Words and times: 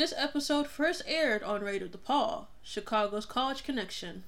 This 0.00 0.14
episode 0.16 0.66
first 0.66 1.02
aired 1.06 1.42
on 1.42 1.60
Radio 1.60 1.86
DePaul, 1.86 2.46
Chicago's 2.62 3.26
College 3.26 3.62
Connection. 3.62 4.24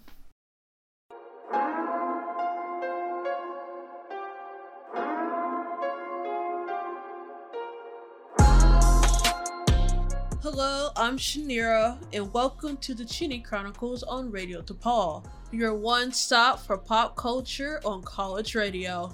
Hello, 10.43 10.91
I'm 10.95 11.17
Chinyere, 11.17 11.97
and 12.13 12.31
welcome 12.35 12.77
to 12.77 12.93
the 12.93 13.07
Chinny 13.07 13.39
Chronicles 13.39 14.03
on 14.03 14.31
Radio 14.31 14.61
DePaul, 14.61 15.25
your 15.53 15.73
one 15.73 16.13
stop 16.13 16.61
for 16.61 16.77
pop 16.77 17.17
culture 17.17 17.81
on 17.83 18.03
college 18.03 18.55
radio. 18.55 19.11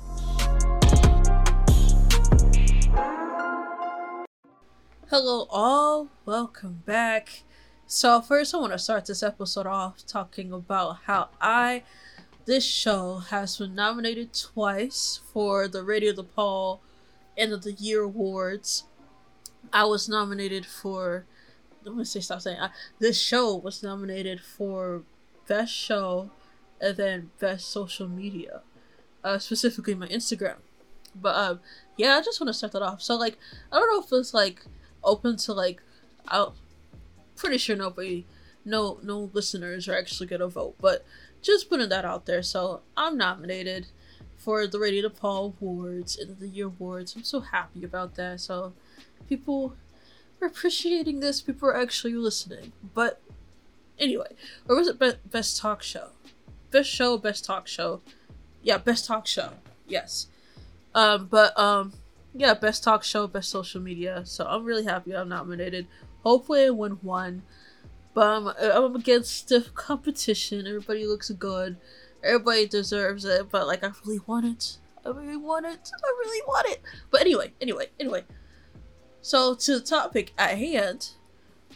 Hello, 5.11 5.47
all, 5.49 6.09
welcome 6.27 6.83
back. 6.85 7.43
So, 7.87 8.21
first, 8.21 8.55
I 8.55 8.59
want 8.59 8.75
to 8.75 8.79
start 8.79 9.07
this 9.07 9.23
episode 9.23 9.67
off 9.67 10.07
talking 10.07 10.53
about 10.53 10.99
how 11.07 11.31
I, 11.41 11.85
this 12.45 12.63
show, 12.63 13.23
has 13.31 13.57
been 13.57 13.75
nominated 13.75 14.35
twice 14.35 15.21
for 15.33 15.67
the 15.67 15.83
Radio 15.83 16.13
DePaul 16.13 16.81
End 17.39 17.55
of 17.55 17.63
the 17.63 17.73
Year 17.73 18.03
Awards. 18.03 18.85
I 19.73 19.87
was 19.87 20.11
nominated 20.11 20.67
for. 20.67 21.25
I'm 21.87 21.93
gonna 21.93 22.05
say 22.05 22.21
stop 22.21 22.43
saying. 22.43 22.61
I, 22.61 22.69
this 22.99 23.19
show 23.19 23.57
was 23.57 23.83
nominated 23.83 24.43
for 24.43 25.05
best 25.47 25.73
show, 25.73 26.31
and 26.83 26.99
then 26.99 27.31
best 27.41 27.71
social 27.71 28.09
media, 28.09 28.61
uh, 29.25 29.39
specifically 29.39 29.95
my 29.95 30.09
Instagram. 30.09 30.57
But 31.15 31.35
um, 31.35 31.61
yeah, 31.97 32.19
I 32.19 32.21
just 32.21 32.43
want 32.43 32.49
to 32.49 32.53
start 32.53 32.73
that 32.73 32.83
off. 32.83 33.01
So 33.01 33.17
like, 33.17 33.39
I 33.73 33.79
don't 33.79 33.91
know 33.91 34.05
if 34.05 34.21
it's 34.21 34.35
like 34.35 34.67
open 35.05 35.37
to 35.37 35.53
like, 35.53 35.83
I'm 36.29 36.49
pretty 37.37 37.59
sure 37.59 37.77
nobody, 37.77 38.27
no 38.65 38.99
no 39.03 39.31
listeners 39.33 39.89
are 39.89 39.97
actually 39.97 40.27
gonna 40.27 40.49
vote, 40.49 40.77
but 40.81 41.05
just 41.43 41.69
putting 41.69 41.89
that 41.89 42.05
out 42.05 42.27
there. 42.27 42.43
So 42.43 42.81
I'm 42.97 43.17
nominated 43.17 43.87
for 44.37 44.67
the 44.67 44.79
Radio 44.79 45.09
DePaul 45.09 45.55
Awards 45.61 46.17
and 46.19 46.39
the 46.39 46.49
Year 46.49 46.67
Awards. 46.67 47.15
I'm 47.17 47.25
so 47.25 47.41
happy 47.41 47.85
about 47.85 48.15
that. 48.17 48.41
So 48.41 48.73
people 49.29 49.75
are 50.41 50.49
appreciating 50.49 51.21
this. 51.21 51.41
People 51.41 51.69
are 51.69 51.77
actually 51.77 52.15
listening. 52.15 52.73
But 52.95 53.21
anyway, 53.99 54.35
or 54.69 54.77
was 54.77 54.89
it 54.89 54.99
be- 54.99 55.13
best 55.31 55.61
talk 55.61 55.83
show? 55.83 56.09
Best 56.71 56.91
show, 56.91 57.19
best 57.19 57.45
talk 57.45 57.67
show. 57.67 58.01
Yeah, 58.63 58.79
best 58.79 59.07
talk 59.07 59.27
show. 59.27 59.51
Yes. 59.87 60.29
Um, 60.95 61.27
but 61.27 61.59
um, 61.59 61.93
yeah, 62.35 62.55
best 62.55 62.85
talk 62.85 63.03
show, 63.05 63.27
best 63.27 63.51
social 63.51 63.81
media. 63.81 64.23
So 64.25 64.45
I'm 64.47 64.65
really 64.65 64.85
happy 64.85 65.15
I'm 65.15 65.29
nominated. 65.29 65.87
Hopefully 66.23 66.67
I 66.67 66.71
win 66.71 66.93
one. 67.03 67.43
But 68.15 68.27
I'm, 68.27 68.47
I'm 68.49 68.97
against 68.97 69.37
stiff 69.37 69.75
competition. 69.75 70.67
Everybody 70.67 71.07
looks 71.07 71.31
good. 71.31 71.77
Everybody 72.23 72.67
deserves 72.67 73.25
it. 73.25 73.51
But 73.51 73.67
like 73.67 73.85
I 73.85 73.91
really 74.05 74.21
want 74.27 74.47
it. 74.47 74.79
I 75.05 75.11
really 75.11 75.37
want 75.37 75.67
it. 75.67 75.91
I 75.95 76.09
really 76.19 76.47
want 76.47 76.69
it. 76.69 76.83
But 77.11 77.21
anyway, 77.21 77.53
anyway, 77.61 77.87
anyway. 77.99 78.25
So 79.21 79.55
to 79.55 79.79
the 79.79 79.85
topic 79.85 80.33
at 80.39 80.59
hand, 80.59 81.11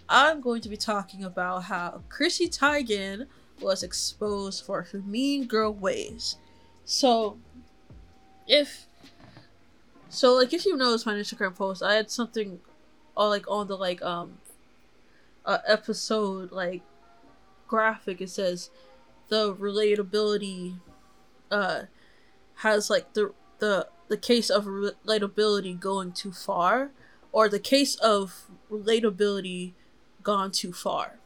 I'm 0.08 0.40
going 0.40 0.60
to 0.62 0.68
be 0.68 0.76
talking 0.76 1.24
about 1.24 1.64
how 1.64 2.02
Chrissy 2.08 2.48
Teigen 2.48 3.26
was 3.60 3.82
exposed 3.82 4.64
for 4.64 4.82
her 4.82 5.00
mean 5.00 5.46
girl 5.46 5.72
ways. 5.72 6.36
So 6.84 7.38
if 8.46 8.86
so 10.12 10.34
like 10.34 10.52
if 10.52 10.66
you 10.66 10.76
notice 10.76 11.06
my 11.06 11.14
Instagram 11.14 11.54
post, 11.54 11.82
I 11.82 11.94
had 11.94 12.10
something 12.10 12.60
all 13.16 13.30
like 13.30 13.50
on 13.50 13.66
the 13.66 13.76
like 13.76 14.02
um 14.02 14.38
uh, 15.46 15.58
episode 15.66 16.52
like 16.52 16.82
graphic 17.66 18.20
it 18.20 18.28
says 18.28 18.70
the 19.28 19.54
relatability 19.54 20.76
uh 21.50 21.82
has 22.56 22.90
like 22.90 23.14
the 23.14 23.32
the 23.58 23.88
the 24.08 24.18
case 24.18 24.50
of 24.50 24.66
relatability 24.66 25.80
going 25.80 26.12
too 26.12 26.30
far 26.32 26.90
or 27.32 27.48
the 27.48 27.58
case 27.58 27.94
of 27.96 28.50
relatability 28.70 29.72
gone 30.22 30.52
too 30.52 30.74
far. 30.74 31.18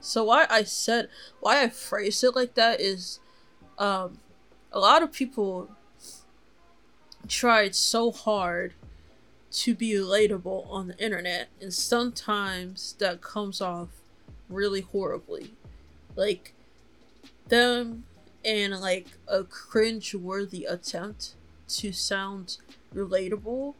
So 0.00 0.24
why 0.24 0.46
I 0.48 0.62
said 0.62 1.10
why 1.40 1.62
I 1.62 1.68
phrased 1.68 2.24
it 2.24 2.34
like 2.34 2.54
that 2.54 2.80
is 2.80 3.20
um 3.76 4.20
a 4.72 4.80
lot 4.80 5.02
of 5.02 5.12
people 5.12 5.68
tried 7.28 7.74
so 7.74 8.10
hard 8.10 8.74
to 9.50 9.74
be 9.74 9.92
relatable 9.92 10.66
on 10.70 10.88
the 10.88 10.98
internet 10.98 11.48
and 11.60 11.72
sometimes 11.72 12.94
that 12.98 13.20
comes 13.20 13.60
off 13.60 13.88
really 14.48 14.80
horribly. 14.80 15.54
Like 16.16 16.54
them 17.48 18.04
and 18.44 18.80
like 18.80 19.06
a 19.28 19.44
cringe 19.44 20.14
worthy 20.14 20.64
attempt 20.64 21.34
to 21.68 21.92
sound 21.92 22.58
relatable 22.94 23.74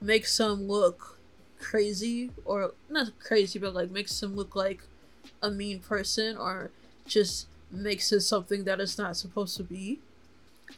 makes 0.00 0.36
them 0.38 0.66
look 0.66 1.18
crazy 1.58 2.30
or 2.44 2.72
not 2.88 3.18
crazy 3.18 3.58
but 3.58 3.74
like 3.74 3.90
makes 3.90 4.18
them 4.20 4.34
look 4.34 4.56
like 4.56 4.82
a 5.42 5.50
mean 5.50 5.78
person 5.78 6.36
or 6.36 6.70
just 7.06 7.46
makes 7.70 8.12
it 8.12 8.20
something 8.20 8.64
that 8.64 8.80
it's 8.80 8.98
not 8.98 9.16
supposed 9.16 9.56
to 9.56 9.62
be 9.62 10.00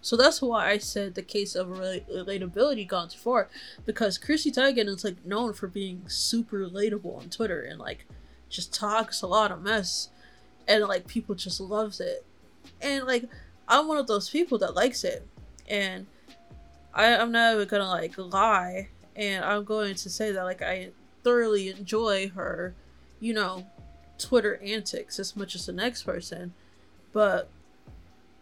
so 0.00 0.16
that's 0.16 0.40
why 0.40 0.70
I 0.70 0.78
said 0.78 1.14
the 1.14 1.22
case 1.22 1.54
of 1.54 1.68
relatability 1.68 2.86
gone 2.86 3.08
too 3.08 3.18
far, 3.18 3.48
because 3.84 4.18
Chrissy 4.18 4.50
Teigen 4.50 4.88
is 4.88 5.04
like 5.04 5.24
known 5.24 5.52
for 5.52 5.66
being 5.66 6.02
super 6.08 6.58
relatable 6.58 7.16
on 7.16 7.28
Twitter 7.28 7.62
and 7.62 7.78
like 7.78 8.06
just 8.48 8.74
talks 8.74 9.22
a 9.22 9.26
lot 9.26 9.50
of 9.50 9.62
mess, 9.62 10.08
and 10.66 10.84
like 10.84 11.06
people 11.06 11.34
just 11.34 11.60
loves 11.60 12.00
it, 12.00 12.24
and 12.80 13.06
like 13.06 13.24
I'm 13.68 13.88
one 13.88 13.98
of 13.98 14.06
those 14.06 14.30
people 14.30 14.58
that 14.58 14.74
likes 14.74 15.04
it, 15.04 15.26
and 15.68 16.06
I 16.94 17.16
I'm 17.16 17.32
never 17.32 17.64
gonna 17.64 17.88
like 17.88 18.16
lie, 18.18 18.88
and 19.16 19.44
I'm 19.44 19.64
going 19.64 19.94
to 19.94 20.10
say 20.10 20.32
that 20.32 20.44
like 20.44 20.62
I 20.62 20.90
thoroughly 21.24 21.68
enjoy 21.68 22.28
her, 22.30 22.74
you 23.20 23.32
know, 23.32 23.66
Twitter 24.18 24.60
antics 24.62 25.18
as 25.18 25.36
much 25.36 25.54
as 25.54 25.66
the 25.66 25.72
next 25.72 26.02
person, 26.02 26.52
but 27.12 27.48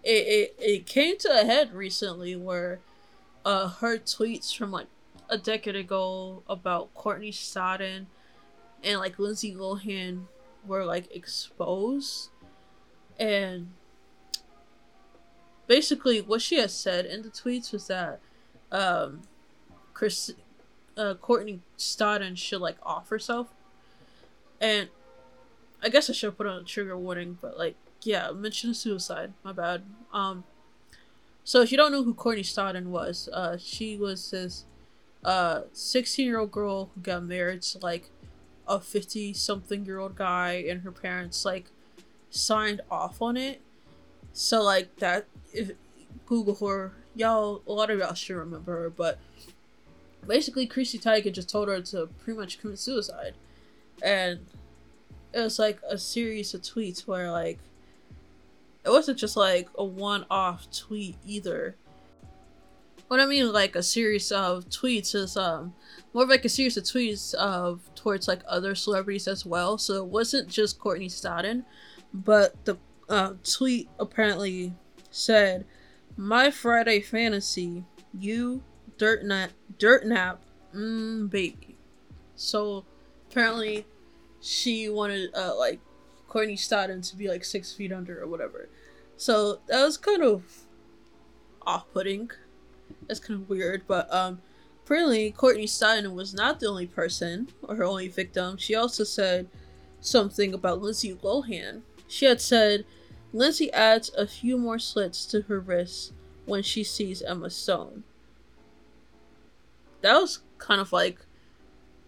it, 0.02 0.08
it, 0.08 0.56
it 0.58 0.86
came 0.86 1.18
to 1.18 1.28
a 1.40 1.44
head 1.44 1.72
recently 1.72 2.36
where 2.36 2.80
uh 3.44 3.68
her 3.68 3.98
tweets 3.98 4.56
from 4.56 4.70
like 4.70 4.86
a 5.28 5.38
decade 5.38 5.76
ago 5.76 6.42
about 6.48 6.92
Courtney 6.94 7.30
Stodden 7.30 8.06
and 8.82 8.98
like 8.98 9.18
Lindsay 9.18 9.54
Lohan 9.54 10.24
were 10.66 10.84
like 10.84 11.14
exposed. 11.14 12.30
And 13.18 13.70
basically 15.66 16.20
what 16.20 16.42
she 16.42 16.56
has 16.56 16.74
said 16.74 17.06
in 17.06 17.22
the 17.22 17.28
tweets 17.28 17.72
was 17.72 17.86
that 17.86 18.20
um 18.72 19.22
Chris 19.94 20.32
uh 20.96 21.14
Courtney 21.14 21.60
Stodden 21.78 22.36
should 22.36 22.60
like 22.60 22.76
off 22.82 23.08
herself. 23.08 23.54
And 24.60 24.88
I 25.82 25.88
guess 25.88 26.10
I 26.10 26.12
should 26.12 26.36
put 26.36 26.46
on 26.46 26.62
a 26.62 26.64
trigger 26.64 26.96
warning 26.98 27.38
but 27.40 27.56
like 27.56 27.76
yeah, 28.02 28.30
mention 28.32 28.74
suicide. 28.74 29.32
My 29.44 29.52
bad. 29.52 29.82
Um, 30.12 30.44
so 31.44 31.62
if 31.62 31.70
you 31.70 31.78
don't 31.78 31.92
know 31.92 32.02
who 32.02 32.14
Courtney 32.14 32.42
Stodden 32.42 32.86
was, 32.86 33.28
uh, 33.32 33.56
she 33.58 33.96
was 33.96 34.30
this 34.30 34.64
uh 35.22 35.62
16 35.74 36.26
year 36.26 36.38
old 36.38 36.50
girl 36.50 36.90
who 36.94 37.00
got 37.02 37.22
married 37.22 37.60
to 37.60 37.78
like 37.82 38.08
a 38.66 38.80
50 38.80 39.34
something 39.34 39.84
year 39.84 39.98
old 39.98 40.16
guy, 40.16 40.64
and 40.68 40.82
her 40.82 40.92
parents 40.92 41.44
like 41.44 41.70
signed 42.30 42.80
off 42.90 43.20
on 43.20 43.36
it. 43.36 43.60
So 44.32 44.62
like 44.62 44.96
that, 44.96 45.26
if 45.52 45.72
Google 46.26 46.54
her, 46.66 46.92
y'all, 47.14 47.62
a 47.66 47.72
lot 47.72 47.90
of 47.90 47.98
y'all 47.98 48.14
should 48.14 48.36
remember 48.36 48.82
her, 48.82 48.90
but 48.90 49.18
basically, 50.26 50.66
Chrissy 50.66 50.98
Teigen 50.98 51.32
just 51.32 51.50
told 51.50 51.68
her 51.68 51.80
to 51.80 52.08
pretty 52.22 52.38
much 52.38 52.60
commit 52.60 52.78
suicide, 52.78 53.34
and 54.02 54.40
it 55.32 55.40
was 55.40 55.58
like 55.58 55.80
a 55.88 55.98
series 55.98 56.54
of 56.54 56.62
tweets 56.62 57.06
where 57.06 57.30
like 57.30 57.58
it 58.84 58.90
wasn't 58.90 59.18
just 59.18 59.36
like 59.36 59.68
a 59.76 59.84
one-off 59.84 60.70
tweet 60.70 61.16
either. 61.26 61.76
What 63.08 63.20
I 63.20 63.26
mean, 63.26 63.52
like 63.52 63.74
a 63.74 63.82
series 63.82 64.30
of 64.30 64.68
tweets 64.68 65.14
is 65.14 65.36
um 65.36 65.74
more 66.12 66.26
like 66.26 66.44
a 66.44 66.48
series 66.48 66.76
of 66.76 66.84
tweets 66.84 67.34
of 67.34 67.80
towards 67.94 68.28
like 68.28 68.40
other 68.46 68.74
celebrities 68.74 69.26
as 69.26 69.44
well. 69.44 69.78
So 69.78 69.94
it 69.96 70.06
wasn't 70.06 70.48
just 70.48 70.78
Courtney 70.78 71.08
Stodden, 71.08 71.64
but 72.14 72.64
the 72.64 72.76
uh, 73.08 73.32
tweet 73.42 73.88
apparently 73.98 74.74
said, 75.10 75.66
"My 76.16 76.50
Friday 76.52 77.00
fantasy, 77.00 77.84
you 78.16 78.62
dirt 78.96 79.24
nap, 79.24 79.50
dirt 79.78 80.06
nap, 80.06 80.42
mm, 80.72 81.28
baby." 81.28 81.76
So 82.36 82.84
apparently, 83.28 83.86
she 84.40 84.88
wanted 84.88 85.34
uh 85.34 85.56
like 85.58 85.80
Courtney 86.30 86.56
Stodden 86.56 87.06
to 87.10 87.16
be 87.16 87.28
like 87.28 87.44
six 87.44 87.74
feet 87.74 87.92
under 87.92 88.22
or 88.22 88.26
whatever. 88.26 88.70
So 89.18 89.60
that 89.66 89.84
was 89.84 89.98
kind 89.98 90.22
of 90.22 90.62
off 91.66 91.84
putting. 91.92 92.30
That's 93.06 93.20
kind 93.20 93.42
of 93.42 93.50
weird, 93.50 93.82
but 93.86 94.10
um 94.14 94.40
apparently, 94.84 95.30
Courtney 95.30 95.66
Stodden 95.66 96.14
was 96.14 96.32
not 96.32 96.58
the 96.58 96.66
only 96.66 96.86
person 96.86 97.48
or 97.62 97.76
her 97.76 97.84
only 97.84 98.08
victim. 98.08 98.56
She 98.56 98.74
also 98.74 99.04
said 99.04 99.48
something 100.00 100.54
about 100.54 100.80
Lindsay 100.80 101.14
Lohan. 101.14 101.82
She 102.08 102.24
had 102.24 102.40
said, 102.40 102.84
Lindsay 103.32 103.72
adds 103.72 104.10
a 104.16 104.26
few 104.26 104.56
more 104.56 104.78
slits 104.78 105.26
to 105.26 105.42
her 105.42 105.60
wrists 105.60 106.12
when 106.46 106.62
she 106.62 106.82
sees 106.82 107.22
Emma 107.22 107.50
Stone. 107.50 108.02
That 110.00 110.14
was 110.14 110.40
kind 110.58 110.80
of 110.80 110.92
like, 110.92 111.20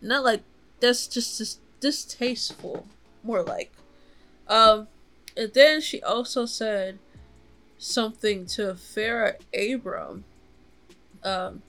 not 0.00 0.24
like, 0.24 0.42
that's 0.80 1.06
just, 1.06 1.38
just 1.38 1.60
distasteful, 1.78 2.86
more 3.22 3.42
like. 3.42 3.72
Um, 4.52 4.88
and 5.34 5.50
then 5.54 5.80
she 5.80 6.02
also 6.02 6.44
said 6.44 6.98
something 7.78 8.44
to 8.46 8.74
Farrah 8.74 9.36
Abraham. 9.54 10.24
Um, 11.24 11.62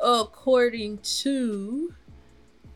according 0.00 0.98
to 0.98 1.94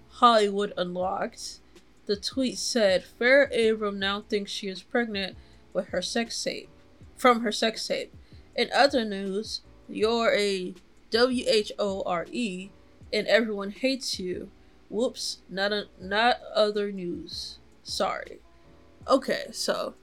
Hollywood 0.09 0.73
Unlocked, 0.77 1.61
the 2.07 2.17
tweet 2.17 2.59
said 2.59 3.05
Farrah 3.21 3.49
Abraham 3.53 4.01
now 4.01 4.23
thinks 4.23 4.51
she 4.51 4.67
is 4.67 4.83
pregnant 4.83 5.37
with 5.73 5.91
her 5.91 6.03
sex 6.03 6.43
tape 6.43 6.69
from 7.17 7.43
her 7.43 7.53
sex 7.53 7.87
tape. 7.87 8.13
In 8.57 8.69
other 8.75 9.05
news, 9.05 9.61
you're 9.89 10.35
a 10.35 10.75
W 11.11 11.45
H 11.47 11.71
O 11.79 12.03
R 12.05 12.27
E 12.33 12.71
and 13.13 13.29
everyone 13.29 13.71
hates 13.71 14.19
you. 14.19 14.51
Whoops, 14.91 15.39
not 15.49 15.73
a, 15.73 15.87
not 16.01 16.41
other 16.57 16.91
news. 16.91 17.59
Sorry. 17.85 18.41
Okay, 19.09 19.47
so 19.53 19.95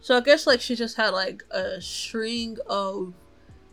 so 0.00 0.16
I 0.16 0.20
guess 0.20 0.46
like 0.46 0.60
she 0.60 0.76
just 0.76 0.96
had 0.96 1.10
like 1.10 1.42
a 1.50 1.80
string 1.80 2.58
of 2.68 3.14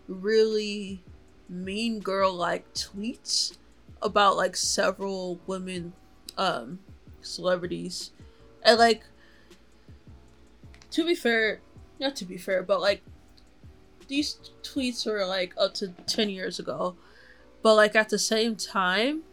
really 0.08 1.04
mean 1.50 2.00
girl 2.00 2.34
like 2.34 2.74
tweets 2.74 3.58
about 4.02 4.38
like 4.38 4.56
several 4.56 5.40
women 5.48 5.94
um 6.38 6.80
celebrities. 7.22 8.12
And 8.64 8.80
like 8.80 9.04
to 10.92 11.06
be 11.06 11.16
fair, 11.16 11.60
not 12.00 12.16
to 12.18 12.26
be 12.26 12.38
fair, 12.38 12.64
but 12.64 12.80
like 12.80 13.02
these 14.08 14.38
tweets 14.62 15.06
were 15.06 15.26
like 15.26 15.54
up 15.58 15.74
to 15.76 15.90
10 15.90 16.30
years 16.30 16.58
ago. 16.58 16.96
But 17.62 17.76
like 17.76 17.96
at 17.96 18.10
the 18.10 18.20
same 18.20 18.56
time, 18.56 19.24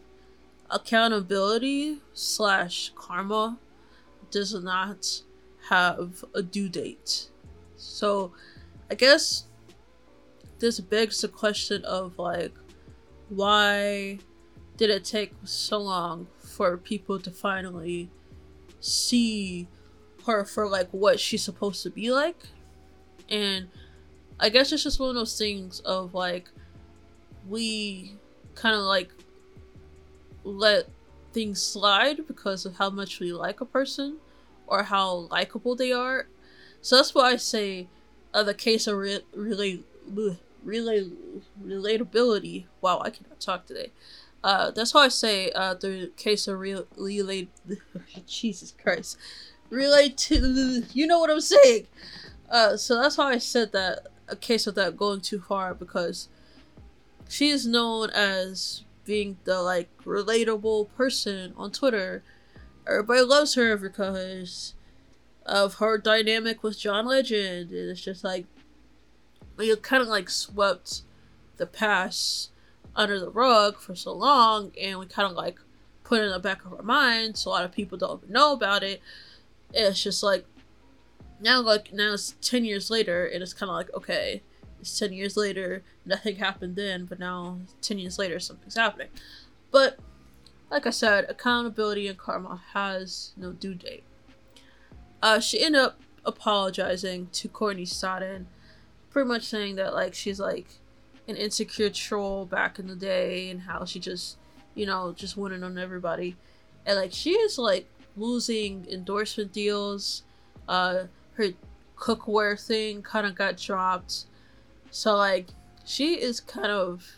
accountability 0.69 1.99
slash 2.13 2.91
karma 2.95 3.57
does 4.31 4.53
not 4.53 5.21
have 5.69 6.23
a 6.33 6.41
due 6.41 6.69
date. 6.69 7.29
So 7.75 8.31
I 8.89 8.95
guess 8.95 9.45
this 10.59 10.79
begs 10.79 11.21
the 11.21 11.27
question 11.27 11.83
of 11.85 12.17
like 12.19 12.53
why 13.29 14.19
did 14.77 14.89
it 14.89 15.05
take 15.05 15.33
so 15.43 15.77
long 15.77 16.27
for 16.39 16.77
people 16.77 17.19
to 17.19 17.31
finally 17.31 18.09
see 18.79 19.67
her 20.25 20.43
for 20.43 20.67
like 20.67 20.89
what 20.91 21.19
she's 21.19 21.43
supposed 21.43 21.83
to 21.83 21.89
be 21.89 22.11
like. 22.11 22.43
And 23.29 23.67
I 24.39 24.49
guess 24.49 24.71
it's 24.71 24.83
just 24.83 24.99
one 24.99 25.09
of 25.09 25.15
those 25.15 25.37
things 25.37 25.79
of 25.81 26.13
like 26.13 26.49
we 27.47 28.15
kind 28.55 28.75
of 28.75 28.81
like 28.81 29.11
let 30.43 30.87
things 31.33 31.61
slide 31.61 32.27
because 32.27 32.65
of 32.65 32.75
how 32.75 32.89
much 32.89 33.19
we 33.19 33.33
like 33.33 33.61
a 33.61 33.65
person 33.65 34.17
or 34.67 34.83
how 34.83 35.27
likable 35.31 35.75
they 35.75 35.91
are. 35.91 36.27
So 36.81 36.95
that's 36.95 37.13
why 37.13 37.31
I 37.31 37.35
say 37.35 37.87
uh, 38.33 38.43
the 38.43 38.53
case 38.53 38.87
of 38.87 38.97
re- 38.97 39.23
relay, 39.33 39.79
relay, 40.63 41.09
relatability. 41.63 42.65
Wow, 42.81 42.99
I 42.99 43.09
cannot 43.09 43.39
talk 43.39 43.65
today. 43.65 43.91
Uh, 44.43 44.71
that's 44.71 44.93
why 44.93 45.05
I 45.05 45.09
say 45.09 45.51
uh, 45.51 45.75
the 45.75 46.11
case 46.17 46.47
of 46.47 46.59
real 46.59 46.87
relate. 46.97 47.49
Jesus 48.27 48.73
Christ, 48.81 49.17
relate 49.69 50.17
to 50.17 50.83
you 50.93 51.05
know 51.05 51.19
what 51.19 51.29
I'm 51.29 51.41
saying. 51.41 51.87
Uh, 52.49 52.75
so 52.75 53.01
that's 53.01 53.17
why 53.17 53.33
I 53.33 53.37
said 53.37 53.71
that 53.73 54.07
a 54.27 54.35
case 54.35 54.65
of 54.65 54.75
that 54.75 54.97
going 54.97 55.21
too 55.21 55.39
far 55.39 55.73
because 55.73 56.29
she 57.29 57.49
is 57.49 57.67
known 57.67 58.09
as 58.09 58.83
being 59.11 59.37
the 59.43 59.61
like 59.61 59.89
relatable 60.05 60.87
person 60.95 61.53
on 61.57 61.69
Twitter. 61.69 62.23
Everybody 62.87 63.19
loves 63.23 63.55
her 63.55 63.75
because 63.75 64.73
of 65.45 65.75
her 65.75 65.97
dynamic 65.97 66.63
with 66.63 66.79
John 66.79 67.07
Legend. 67.07 67.71
And 67.71 67.89
it's 67.89 67.99
just 67.99 68.23
like 68.23 68.45
we 69.57 69.75
kind 69.75 70.01
of 70.01 70.07
like 70.07 70.29
swept 70.29 71.01
the 71.57 71.65
past 71.65 72.51
under 72.95 73.19
the 73.19 73.29
rug 73.29 73.81
for 73.81 73.95
so 73.95 74.13
long 74.13 74.71
and 74.81 74.97
we 74.97 75.07
kind 75.07 75.29
of 75.29 75.35
like 75.35 75.59
put 76.05 76.21
it 76.21 76.27
in 76.27 76.31
the 76.31 76.39
back 76.39 76.63
of 76.63 76.71
our 76.71 76.81
minds. 76.81 77.45
A 77.45 77.49
lot 77.49 77.65
of 77.65 77.73
people 77.73 77.97
don't 77.97 78.29
know 78.29 78.53
about 78.53 78.81
it. 78.81 79.01
It's 79.73 80.01
just 80.01 80.23
like 80.23 80.45
now, 81.41 81.59
like 81.59 81.91
now 81.91 82.13
it's 82.13 82.35
ten 82.41 82.63
years 82.63 82.89
later, 82.89 83.25
and 83.25 83.43
it's 83.43 83.53
kind 83.53 83.69
of 83.69 83.75
like 83.75 83.93
okay, 83.93 84.41
it's 84.81 84.99
ten 84.99 85.13
years 85.13 85.37
later, 85.37 85.83
nothing 86.05 86.35
happened 86.37 86.75
then, 86.75 87.05
but 87.05 87.19
now 87.19 87.59
ten 87.81 87.99
years 87.99 88.19
later, 88.19 88.39
something's 88.39 88.75
happening. 88.75 89.09
But 89.71 89.97
like 90.69 90.87
I 90.87 90.89
said, 90.89 91.25
accountability 91.29 92.07
and 92.07 92.17
karma 92.17 92.61
has 92.73 93.33
no 93.37 93.51
due 93.51 93.75
date. 93.75 94.03
Uh, 95.21 95.39
she 95.39 95.63
ended 95.63 95.81
up 95.81 95.99
apologizing 96.25 97.27
to 97.33 97.47
Courtney 97.47 97.85
Stodden, 97.85 98.45
pretty 99.09 99.27
much 99.27 99.43
saying 99.43 99.75
that 99.75 99.93
like 99.93 100.13
she's 100.13 100.39
like 100.39 100.67
an 101.27 101.35
insecure 101.35 101.89
troll 101.89 102.45
back 102.45 102.79
in 102.79 102.87
the 102.87 102.95
day 102.95 103.49
and 103.49 103.61
how 103.61 103.85
she 103.85 103.99
just, 103.99 104.37
you 104.73 104.85
know, 104.85 105.13
just 105.15 105.37
winning 105.37 105.63
on 105.63 105.77
everybody. 105.77 106.35
And 106.85 106.97
like 106.97 107.13
she 107.13 107.31
is 107.31 107.57
like 107.57 107.87
losing 108.17 108.87
endorsement 108.89 109.53
deals. 109.53 110.23
Uh 110.67 111.03
her 111.33 111.49
cookware 111.95 112.59
thing 112.59 113.01
kind 113.01 113.27
of 113.27 113.35
got 113.35 113.57
dropped. 113.57 114.25
So 114.91 115.15
like 115.15 115.47
she 115.85 116.21
is 116.21 116.39
kind 116.39 116.67
of 116.67 117.17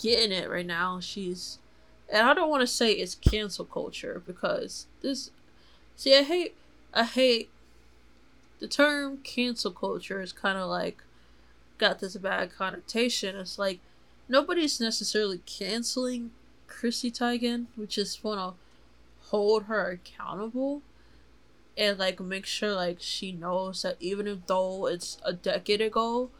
getting 0.00 0.32
it 0.32 0.50
right 0.50 0.66
now. 0.66 1.00
She's 1.00 1.58
and 2.12 2.28
I 2.28 2.34
don't 2.34 2.50
want 2.50 2.62
to 2.62 2.66
say 2.66 2.92
it's 2.92 3.14
cancel 3.14 3.64
culture 3.64 4.22
because 4.26 4.86
this 5.00 5.30
see 5.96 6.16
I 6.16 6.22
hate 6.22 6.56
I 6.92 7.04
hate 7.04 7.50
the 8.58 8.68
term 8.68 9.18
cancel 9.18 9.70
culture 9.70 10.20
is 10.20 10.32
kind 10.32 10.58
of 10.58 10.68
like 10.68 11.02
got 11.78 12.00
this 12.00 12.16
bad 12.16 12.54
connotation. 12.54 13.36
It's 13.36 13.58
like 13.58 13.78
nobody's 14.28 14.80
necessarily 14.80 15.40
canceling 15.46 16.32
Chrissy 16.66 17.10
Teigen. 17.10 17.66
We 17.76 17.86
just 17.86 18.24
want 18.24 18.40
to 18.40 19.28
hold 19.28 19.64
her 19.64 19.90
accountable 19.90 20.82
and 21.76 21.98
like 21.98 22.20
make 22.20 22.46
sure 22.46 22.72
like 22.72 22.98
she 23.00 23.32
knows 23.32 23.82
that 23.82 23.96
even 24.00 24.26
if 24.26 24.46
though 24.46 24.86
it's 24.86 25.18
a 25.24 25.32
decade 25.32 25.80
ago, 25.80 26.30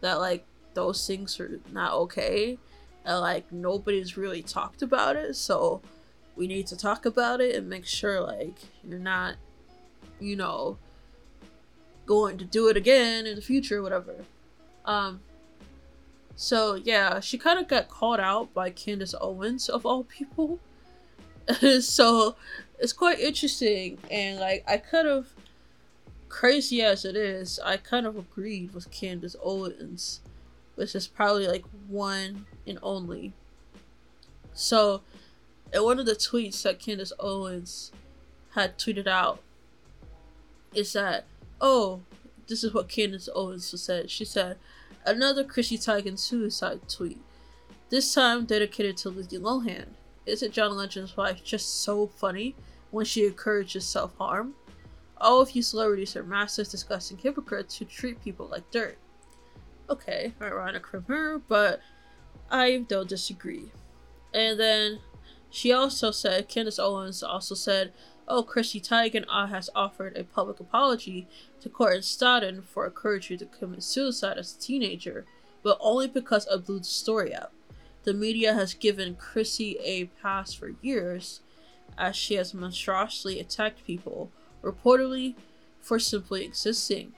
that 0.00 0.14
like 0.14 0.44
those 0.74 1.06
things 1.06 1.38
are 1.40 1.60
not 1.72 1.92
okay, 1.92 2.58
and 3.04 3.20
like 3.20 3.50
nobody's 3.52 4.16
really 4.16 4.42
talked 4.42 4.82
about 4.82 5.16
it. 5.16 5.36
So 5.36 5.82
we 6.36 6.46
need 6.46 6.66
to 6.68 6.76
talk 6.76 7.06
about 7.06 7.40
it 7.40 7.54
and 7.54 7.68
make 7.68 7.86
sure 7.86 8.20
like 8.20 8.56
you're 8.82 8.98
not, 8.98 9.36
you 10.20 10.36
know, 10.36 10.78
going 12.06 12.38
to 12.38 12.44
do 12.44 12.68
it 12.68 12.76
again 12.76 13.26
in 13.26 13.36
the 13.36 13.42
future, 13.42 13.82
whatever. 13.82 14.14
Um, 14.84 15.20
so 16.36 16.74
yeah, 16.74 17.20
she 17.20 17.38
kind 17.38 17.58
of 17.58 17.68
got 17.68 17.88
called 17.88 18.20
out 18.20 18.52
by 18.52 18.70
Candace 18.70 19.14
Owens 19.20 19.68
of 19.68 19.86
all 19.86 20.04
people. 20.04 20.58
so 21.80 22.36
it's 22.78 22.92
quite 22.92 23.20
interesting, 23.20 23.98
and 24.10 24.40
like 24.40 24.64
I 24.66 24.78
kind 24.78 25.08
of 25.08 25.28
crazy 26.28 26.82
as 26.82 27.04
it 27.04 27.14
is, 27.14 27.60
I 27.64 27.76
kind 27.76 28.06
of 28.06 28.16
agreed 28.16 28.74
with 28.74 28.90
Candace 28.90 29.36
Owens, 29.42 30.20
which 30.74 30.94
is 30.94 31.06
probably 31.06 31.46
like 31.46 31.64
one 31.88 32.46
and 32.66 32.78
only. 32.82 33.32
So, 34.52 35.02
in 35.72 35.82
one 35.84 35.98
of 35.98 36.06
the 36.06 36.16
tweets 36.16 36.62
that 36.62 36.80
Candace 36.80 37.12
Owens 37.20 37.92
had 38.54 38.78
tweeted 38.78 39.06
out, 39.06 39.40
is 40.74 40.92
that, 40.92 41.24
oh, 41.60 42.00
this 42.48 42.64
is 42.64 42.74
what 42.74 42.88
Candace 42.88 43.28
Owens 43.34 43.80
said. 43.80 44.10
She 44.10 44.24
said, 44.24 44.58
Another 45.06 45.44
Chrissy 45.44 45.78
Teigen 45.78 46.18
suicide 46.18 46.80
tweet. 46.88 47.18
This 47.90 48.12
time 48.14 48.44
dedicated 48.46 48.96
to 48.98 49.10
Lindsay 49.10 49.38
Lohan. 49.38 49.86
Isn't 50.26 50.52
John 50.52 50.76
Legend's 50.76 51.16
wife 51.16 51.44
just 51.44 51.82
so 51.82 52.06
funny 52.06 52.54
when 52.90 53.04
she 53.04 53.26
encourages 53.26 53.84
self 53.84 54.16
harm? 54.16 54.54
All 55.18 55.38
oh, 55.38 55.42
of 55.42 55.52
you 55.52 55.62
celebrities 55.62 56.16
are 56.16 56.22
massive, 56.24 56.68
disgusting 56.68 57.18
hypocrites 57.18 57.76
who 57.76 57.84
treat 57.84 58.22
people 58.22 58.46
like 58.46 58.70
dirt. 58.70 58.98
Okay, 59.88 60.34
ironic 60.40 60.86
from 60.86 61.04
her, 61.04 61.38
but 61.38 61.80
I 62.50 62.84
don't 62.88 63.08
disagree. 63.08 63.70
And 64.32 64.58
then 64.58 65.00
she 65.50 65.72
also 65.72 66.10
said, 66.10 66.48
Candace 66.48 66.78
Owens 66.78 67.22
also 67.22 67.54
said, 67.54 67.92
Oh, 68.26 68.42
Chrissy 68.42 68.80
Teigen 68.80 69.24
uh, 69.28 69.46
has 69.46 69.70
offered 69.74 70.16
a 70.16 70.24
public 70.24 70.58
apology 70.58 71.28
to 71.60 71.68
Courtney 71.68 72.00
Stodden 72.00 72.64
for 72.64 72.86
encouraging 72.86 73.38
her 73.38 73.44
to 73.44 73.58
commit 73.58 73.82
suicide 73.82 74.38
as 74.38 74.56
a 74.56 74.60
teenager, 74.60 75.26
but 75.62 75.76
only 75.80 76.08
because 76.08 76.48
I 76.48 76.56
blew 76.56 76.78
the 76.78 76.84
story 76.84 77.34
out. 77.34 77.52
The 78.04 78.14
media 78.14 78.54
has 78.54 78.74
given 78.74 79.16
Chrissy 79.16 79.78
a 79.82 80.06
pass 80.22 80.52
for 80.52 80.74
years 80.82 81.40
as 81.96 82.16
she 82.16 82.34
has 82.34 82.54
monstrously 82.54 83.40
attacked 83.40 83.84
people, 83.86 84.30
reportedly 84.62 85.34
for 85.80 85.98
simply 85.98 86.44
existing. 86.44 87.12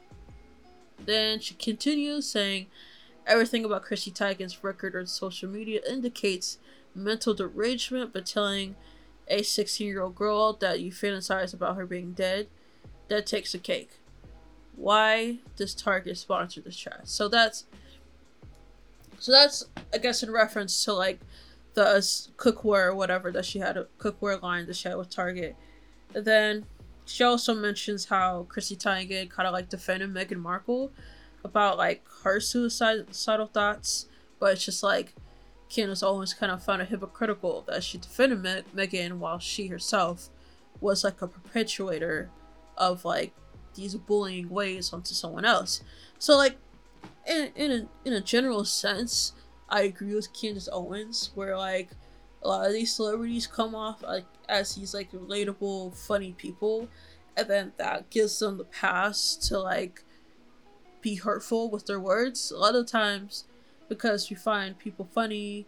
Then 1.04 1.40
she 1.40 1.54
continues 1.54 2.26
saying, 2.26 2.66
Everything 3.26 3.64
about 3.64 3.82
Chrissy 3.82 4.12
Teigen's 4.12 4.62
record 4.62 4.94
on 4.94 5.06
social 5.06 5.48
media 5.48 5.80
indicates 5.88 6.58
mental 6.94 7.34
derangement, 7.34 8.12
but 8.12 8.24
telling 8.24 8.76
a 9.26 9.42
16 9.42 9.86
year 9.86 10.02
old 10.02 10.14
girl 10.14 10.52
that 10.54 10.80
you 10.80 10.92
fantasize 10.92 11.52
about 11.52 11.76
her 11.76 11.86
being 11.86 12.12
dead, 12.12 12.46
that 13.08 13.26
takes 13.26 13.52
a 13.54 13.58
cake. 13.58 13.98
Why 14.76 15.38
does 15.56 15.74
Target 15.74 16.18
sponsor 16.18 16.60
this 16.60 16.76
trash? 16.76 17.00
So 17.04 17.28
that's 17.28 17.64
so 19.18 19.32
that's 19.32 19.66
I 19.92 19.98
guess 19.98 20.22
in 20.22 20.30
reference 20.30 20.84
to 20.84 20.92
like 20.92 21.20
the 21.74 21.86
uh, 21.86 22.00
cookware 22.36 22.86
or 22.86 22.94
whatever 22.94 23.30
that 23.32 23.44
she 23.44 23.58
had 23.58 23.76
a 23.76 23.86
cookware 23.98 24.40
line 24.42 24.66
that 24.66 24.76
she 24.76 24.88
had 24.88 24.96
with 24.96 25.10
Target. 25.10 25.54
And 26.14 26.24
then 26.24 26.64
she 27.04 27.22
also 27.22 27.54
mentions 27.54 28.06
how 28.06 28.46
Chrissy 28.48 28.76
Teigen 28.76 29.30
kind 29.30 29.46
of 29.46 29.52
like 29.52 29.68
defended 29.68 30.12
Meghan 30.12 30.38
Markle 30.38 30.90
about 31.44 31.76
like 31.76 32.02
her 32.24 32.40
suicidal 32.40 33.46
thoughts, 33.46 34.06
but 34.40 34.54
it's 34.54 34.64
just 34.64 34.82
like 34.82 35.14
Candace 35.68 36.02
always 36.02 36.32
kind 36.32 36.50
of 36.50 36.62
found 36.62 36.82
it 36.82 36.88
hypocritical 36.88 37.62
that 37.68 37.84
she 37.84 37.98
defended 37.98 38.42
Me- 38.42 38.86
Meghan 38.86 39.18
while 39.18 39.38
she 39.38 39.66
herself 39.68 40.30
was 40.80 41.04
like 41.04 41.20
a 41.20 41.28
perpetuator 41.28 42.30
of 42.76 43.04
like 43.04 43.32
these 43.74 43.94
bullying 43.94 44.48
ways 44.48 44.92
onto 44.92 45.14
someone 45.14 45.44
else. 45.44 45.82
So 46.18 46.36
like 46.36 46.56
in 47.26 47.50
in 47.54 47.72
a, 47.72 48.08
in 48.08 48.12
a 48.14 48.20
general 48.20 48.64
sense, 48.64 49.32
I 49.68 49.82
agree 49.82 50.14
with 50.14 50.32
Candace 50.32 50.68
Owens 50.72 51.30
where 51.34 51.56
like 51.56 51.90
a 52.42 52.48
lot 52.48 52.66
of 52.66 52.72
these 52.72 52.94
celebrities 52.94 53.46
come 53.46 53.74
off 53.74 54.02
like 54.02 54.24
as 54.48 54.74
these 54.74 54.94
like 54.94 55.10
relatable, 55.12 55.96
funny 55.96 56.32
people, 56.32 56.88
and 57.36 57.48
then 57.48 57.72
that 57.76 58.10
gives 58.10 58.38
them 58.38 58.58
the 58.58 58.64
pass 58.64 59.36
to 59.48 59.58
like 59.58 60.04
be 61.00 61.16
hurtful 61.16 61.70
with 61.70 61.86
their 61.86 62.00
words. 62.00 62.50
A 62.50 62.56
lot 62.56 62.74
of 62.74 62.86
times, 62.86 63.44
because 63.88 64.30
you 64.30 64.36
find 64.36 64.78
people 64.78 65.08
funny, 65.12 65.66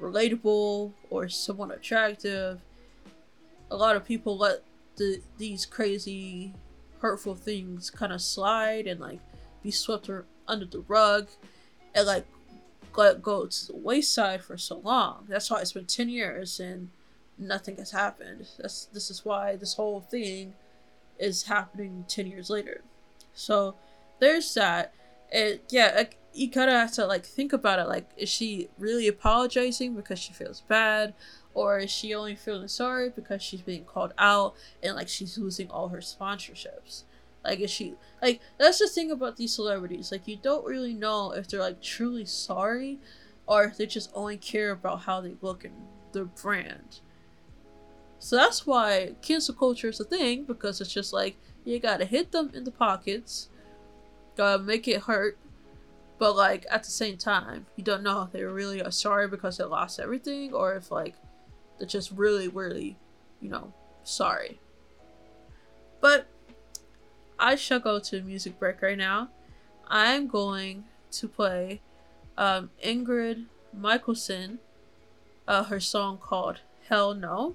relatable, 0.00 0.92
or 1.10 1.28
somewhat 1.28 1.70
attractive, 1.70 2.60
a 3.70 3.76
lot 3.76 3.96
of 3.96 4.04
people 4.04 4.38
let 4.38 4.62
the 4.96 5.20
these 5.36 5.66
crazy, 5.66 6.54
hurtful 7.00 7.34
things 7.34 7.90
kind 7.90 8.12
of 8.12 8.22
slide 8.22 8.86
and 8.86 9.00
like 9.00 9.20
be 9.62 9.70
swept 9.70 10.08
under 10.48 10.64
the 10.66 10.80
rug, 10.80 11.28
and 11.94 12.06
like 12.06 12.26
let 12.96 13.22
go 13.22 13.46
to 13.46 13.66
the 13.66 13.76
wayside 13.76 14.42
for 14.42 14.56
so 14.56 14.78
long. 14.78 15.26
That's 15.28 15.50
why 15.50 15.60
it's 15.60 15.72
been 15.72 15.86
ten 15.86 16.08
years 16.08 16.58
and 16.60 16.88
nothing 17.38 17.76
has 17.76 17.90
happened. 17.90 18.48
That's 18.58 18.86
this 18.86 19.10
is 19.10 19.24
why 19.24 19.56
this 19.56 19.74
whole 19.74 20.00
thing 20.00 20.54
is 21.18 21.44
happening 21.44 22.04
ten 22.08 22.26
years 22.26 22.50
later. 22.50 22.82
So 23.34 23.74
there's 24.18 24.54
that. 24.54 24.94
It 25.30 25.64
yeah, 25.70 25.92
like, 25.96 26.18
you 26.32 26.50
kind 26.50 26.70
of 26.70 26.76
have 26.76 26.92
to 26.92 27.06
like 27.06 27.24
think 27.24 27.52
about 27.52 27.78
it. 27.78 27.88
Like, 27.88 28.08
is 28.16 28.28
she 28.28 28.68
really 28.78 29.08
apologizing 29.08 29.94
because 29.94 30.18
she 30.18 30.32
feels 30.32 30.62
bad, 30.62 31.14
or 31.52 31.78
is 31.78 31.90
she 31.90 32.14
only 32.14 32.34
feeling 32.34 32.68
sorry 32.68 33.10
because 33.10 33.42
she's 33.42 33.62
being 33.62 33.84
called 33.84 34.14
out 34.18 34.54
and 34.82 34.96
like 34.96 35.08
she's 35.08 35.36
losing 35.36 35.70
all 35.70 35.88
her 35.88 35.98
sponsorships? 35.98 37.02
Like, 37.46 37.60
is 37.60 37.70
she 37.70 37.94
like 38.20 38.40
that's 38.58 38.78
the 38.78 38.88
thing 38.88 39.10
about 39.10 39.36
these 39.36 39.54
celebrities? 39.54 40.10
Like, 40.10 40.26
you 40.26 40.36
don't 40.36 40.66
really 40.66 40.94
know 40.94 41.32
if 41.32 41.48
they're 41.48 41.60
like 41.60 41.80
truly 41.80 42.24
sorry, 42.24 42.98
or 43.46 43.64
if 43.64 43.76
they 43.76 43.86
just 43.86 44.10
only 44.14 44.36
care 44.36 44.72
about 44.72 45.02
how 45.02 45.20
they 45.20 45.36
look 45.40 45.64
and 45.64 45.74
their 46.12 46.24
brand. 46.24 47.00
So 48.18 48.36
that's 48.36 48.66
why 48.66 49.14
cancel 49.22 49.54
culture 49.54 49.88
is 49.88 50.00
a 50.00 50.04
thing 50.04 50.44
because 50.44 50.80
it's 50.80 50.92
just 50.92 51.12
like 51.12 51.36
you 51.64 51.78
gotta 51.78 52.04
hit 52.04 52.32
them 52.32 52.50
in 52.54 52.64
the 52.64 52.70
pockets, 52.70 53.48
gotta 54.36 54.62
make 54.62 54.88
it 54.88 55.02
hurt, 55.02 55.38
but 56.18 56.34
like 56.34 56.66
at 56.70 56.82
the 56.82 56.90
same 56.90 57.16
time, 57.16 57.66
you 57.76 57.84
don't 57.84 58.02
know 58.02 58.22
if 58.22 58.32
they 58.32 58.42
really 58.42 58.82
are 58.82 58.90
sorry 58.90 59.28
because 59.28 59.58
they 59.58 59.64
lost 59.64 60.00
everything 60.00 60.52
or 60.52 60.74
if 60.74 60.90
like 60.90 61.14
they're 61.78 61.86
just 61.86 62.10
really, 62.12 62.48
really, 62.48 62.96
you 63.40 63.50
know, 63.50 63.72
sorry. 64.02 64.58
I 67.46 67.54
shall 67.54 67.78
go 67.78 68.00
to 68.00 68.18
a 68.18 68.22
music 68.22 68.58
break 68.58 68.82
right 68.82 68.98
now. 68.98 69.28
I'm 69.86 70.26
going 70.26 70.82
to 71.12 71.28
play 71.28 71.80
um, 72.36 72.70
Ingrid 72.84 73.44
Michaelson, 73.72 74.58
uh, 75.46 75.62
her 75.62 75.78
song 75.78 76.18
called 76.18 76.58
Hell 76.88 77.14
No. 77.14 77.54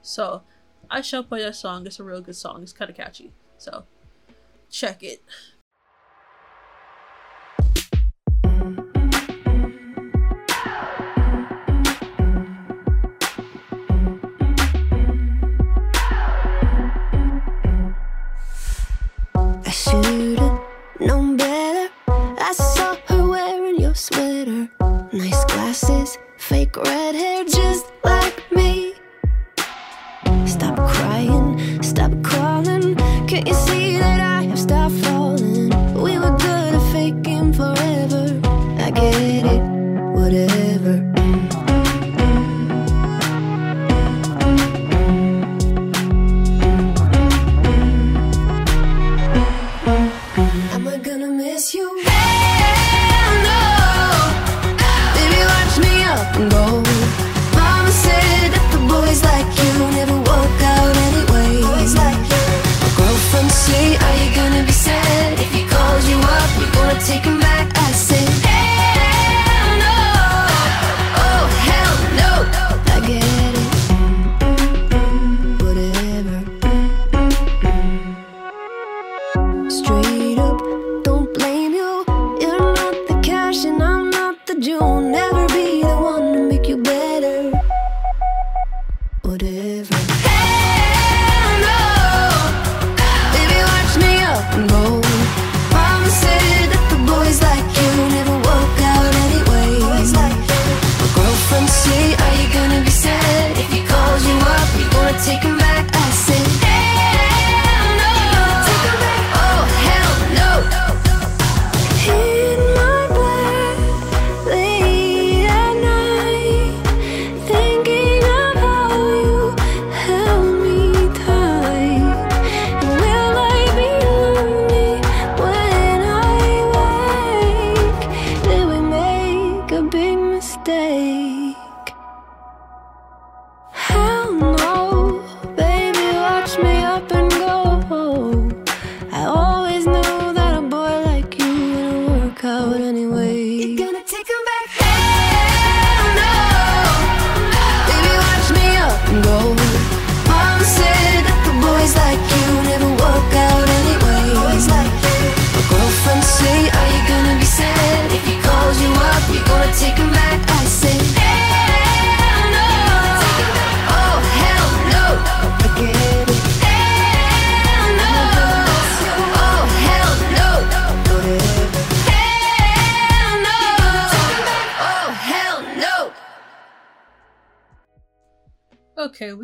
So 0.00 0.42
I 0.88 1.00
shall 1.00 1.24
play 1.24 1.42
that 1.42 1.56
song. 1.56 1.84
It's 1.88 1.98
a 1.98 2.04
real 2.04 2.20
good 2.20 2.36
song. 2.36 2.62
It's 2.62 2.72
kind 2.72 2.88
of 2.88 2.96
catchy. 2.96 3.32
So 3.58 3.86
check 4.70 5.02
it. 5.02 5.24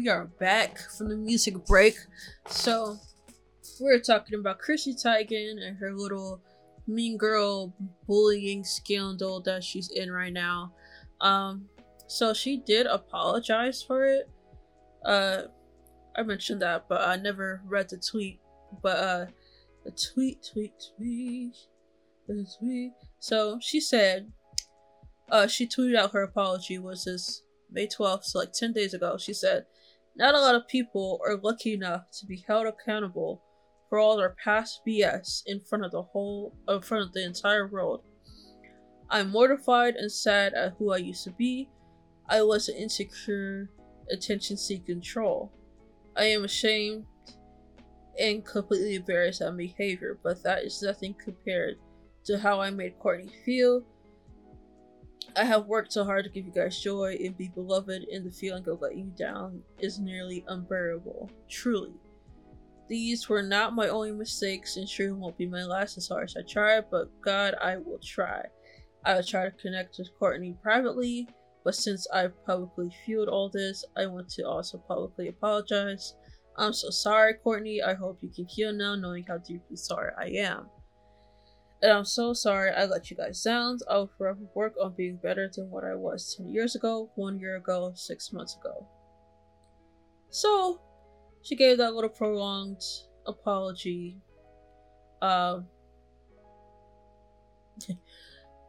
We 0.02 0.08
are 0.08 0.24
back 0.40 0.78
from 0.98 1.08
the 1.08 1.16
music 1.16 1.64
break. 1.64 1.94
So, 2.48 2.98
we're 3.78 4.00
talking 4.00 4.36
about 4.36 4.58
Chrissy 4.58 4.94
Teigen 4.94 5.64
and 5.64 5.76
her 5.76 5.92
little 5.92 6.40
mean 6.88 7.16
girl 7.16 7.72
bullying 8.08 8.64
scandal 8.64 9.40
that 9.42 9.62
she's 9.62 9.90
in 9.90 10.10
right 10.10 10.32
now. 10.32 10.72
Um, 11.20 11.66
so 12.08 12.34
she 12.34 12.56
did 12.56 12.86
apologize 12.86 13.80
for 13.80 14.04
it. 14.04 14.28
Uh, 15.04 15.42
I 16.16 16.24
mentioned 16.24 16.62
that, 16.62 16.86
but 16.88 17.02
I 17.02 17.14
never 17.14 17.62
read 17.64 17.88
the 17.88 17.98
tweet. 17.98 18.40
But 18.82 18.98
uh, 18.98 19.26
the 19.84 19.92
tweet, 19.92 20.44
tweet, 20.52 20.72
tweet, 20.96 21.54
the 22.26 22.44
tweet. 22.58 22.92
So 23.20 23.60
she 23.62 23.80
said, 23.80 24.32
uh, 25.30 25.46
she 25.46 25.68
tweeted 25.68 25.94
out 25.94 26.10
her 26.10 26.24
apology 26.24 26.80
was 26.80 27.04
this 27.04 27.42
May 27.70 27.86
12th, 27.86 28.24
so 28.24 28.40
like 28.40 28.52
10 28.52 28.72
days 28.72 28.94
ago. 28.94 29.16
She 29.16 29.32
said, 29.32 29.64
Not 30.14 30.34
a 30.34 30.40
lot 30.40 30.54
of 30.54 30.68
people 30.68 31.20
are 31.26 31.36
lucky 31.36 31.72
enough 31.72 32.10
to 32.20 32.26
be 32.26 32.44
held 32.46 32.66
accountable 32.66 33.42
for 33.88 33.98
all 33.98 34.16
their 34.16 34.36
past 34.42 34.82
BS 34.86 35.42
in 35.46 35.60
front 35.60 35.84
of 35.84 35.90
the 35.90 36.02
whole, 36.02 36.54
in 36.68 36.82
front 36.82 37.04
of 37.06 37.12
the 37.12 37.24
entire 37.24 37.66
world. 37.66 38.02
I'm 39.10 39.30
mortified 39.30 39.96
and 39.96 40.10
sad 40.10 40.54
at 40.54 40.74
who 40.78 40.92
I 40.92 40.98
used 40.98 41.24
to 41.24 41.30
be. 41.30 41.68
I 42.28 42.42
was 42.42 42.68
an 42.68 42.76
insecure, 42.76 43.70
attention 44.10 44.56
seeking 44.56 45.00
troll. 45.00 45.52
I 46.16 46.24
am 46.24 46.44
ashamed 46.44 47.06
and 48.18 48.44
completely 48.44 48.94
embarrassed 48.94 49.40
at 49.40 49.50
my 49.50 49.56
behavior, 49.56 50.18
but 50.22 50.42
that 50.42 50.64
is 50.64 50.82
nothing 50.82 51.14
compared 51.22 51.76
to 52.24 52.38
how 52.38 52.60
I 52.60 52.70
made 52.70 52.98
Courtney 52.98 53.32
feel 53.44 53.82
I 55.36 55.44
have 55.44 55.66
worked 55.66 55.92
so 55.92 56.04
hard 56.04 56.24
to 56.24 56.30
give 56.30 56.46
you 56.46 56.52
guys 56.52 56.80
joy 56.80 57.16
and 57.22 57.36
be 57.36 57.48
beloved, 57.48 58.06
and 58.12 58.24
the 58.24 58.30
feeling 58.30 58.68
of 58.68 58.80
letting 58.80 58.98
you 58.98 59.12
down 59.16 59.62
is 59.78 59.98
nearly 59.98 60.44
unbearable. 60.48 61.30
Truly. 61.48 61.94
These 62.88 63.28
were 63.28 63.42
not 63.42 63.74
my 63.74 63.88
only 63.88 64.12
mistakes, 64.12 64.76
and 64.76 64.88
sure 64.88 65.14
won't 65.14 65.38
be 65.38 65.46
my 65.46 65.64
last 65.64 65.96
as 65.96 66.08
hard 66.08 66.24
as 66.24 66.36
I 66.36 66.42
try, 66.42 66.80
but 66.80 67.08
God, 67.22 67.54
I 67.62 67.78
will 67.78 68.00
try. 68.02 68.44
I 69.04 69.14
will 69.14 69.22
try 69.22 69.44
to 69.44 69.50
connect 69.52 69.98
with 69.98 70.10
Courtney 70.18 70.56
privately, 70.62 71.28
but 71.64 71.74
since 71.74 72.06
I've 72.12 72.44
publicly 72.44 72.90
fueled 73.04 73.28
all 73.28 73.48
this, 73.48 73.84
I 73.96 74.06
want 74.06 74.28
to 74.30 74.42
also 74.42 74.78
publicly 74.78 75.28
apologize. 75.28 76.14
I'm 76.56 76.72
so 76.72 76.90
sorry, 76.90 77.34
Courtney. 77.34 77.80
I 77.82 77.94
hope 77.94 78.18
you 78.20 78.28
can 78.28 78.46
heal 78.46 78.72
now, 78.72 78.94
knowing 78.94 79.24
how 79.26 79.38
deeply 79.38 79.76
sorry 79.76 80.12
I 80.18 80.26
am. 80.44 80.66
And 81.82 81.90
I'm 81.90 82.04
so 82.04 82.32
sorry 82.32 82.70
I 82.70 82.84
let 82.84 83.10
you 83.10 83.16
guys 83.16 83.42
down. 83.42 83.78
I'll 83.90 84.10
forever 84.16 84.38
work 84.54 84.74
on 84.80 84.94
being 84.96 85.16
better 85.16 85.50
than 85.52 85.68
what 85.68 85.82
I 85.82 85.96
was 85.96 86.36
10 86.36 86.48
years 86.48 86.76
ago, 86.76 87.10
one 87.16 87.40
year 87.40 87.56
ago, 87.56 87.92
six 87.96 88.32
months 88.32 88.56
ago. 88.56 88.86
So, 90.30 90.80
she 91.42 91.56
gave 91.56 91.78
that 91.78 91.94
little 91.94 92.08
prolonged 92.08 92.80
apology. 93.26 94.16
Um, 95.20 95.66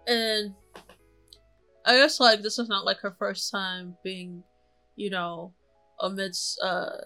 and 0.07 0.55
I 1.85 1.95
guess, 1.97 2.19
like, 2.19 2.41
this 2.41 2.57
is 2.57 2.67
not 2.67 2.83
like 2.83 2.97
her 3.01 3.15
first 3.19 3.51
time 3.51 3.95
being, 4.03 4.43
you 4.95 5.11
know, 5.11 5.53
amidst 5.99 6.59
uh, 6.63 6.97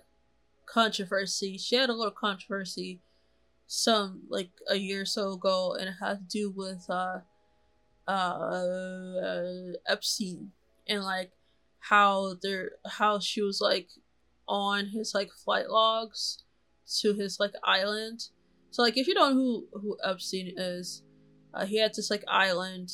controversy. 0.65 1.57
She 1.57 1.75
had 1.75 1.89
a 1.89 1.93
little 1.93 2.11
controversy 2.11 3.01
some 3.67 4.21
like 4.29 4.49
a 4.69 4.75
year 4.75 5.01
or 5.01 5.05
so 5.05 5.33
ago, 5.33 5.75
and 5.79 5.89
it 5.89 5.95
had 5.99 6.19
to 6.19 6.39
do 6.39 6.49
with 6.49 6.89
uh, 6.89 7.19
uh, 8.07 9.73
Epstein 9.87 10.51
and 10.87 11.03
like 11.03 11.31
how 11.79 12.35
there 12.41 12.71
how 12.85 13.19
she 13.19 13.41
was 13.41 13.61
like 13.61 13.89
on 14.47 14.87
his 14.87 15.13
like 15.13 15.29
flight 15.31 15.69
logs 15.69 16.43
to 17.01 17.13
his 17.13 17.39
like 17.39 17.53
island. 17.63 18.29
So 18.71 18.81
like 18.81 18.97
if 18.97 19.07
you 19.07 19.13
don't 19.13 19.35
know 19.35 19.41
who 19.41 19.67
who 19.79 19.97
Epstein 20.03 20.53
is, 20.55 21.03
uh, 21.53 21.65
he 21.65 21.77
had 21.77 21.93
this 21.93 22.09
like 22.09 22.23
island 22.27 22.89